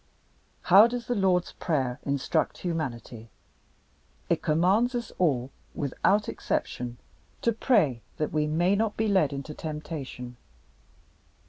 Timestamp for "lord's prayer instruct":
1.13-2.57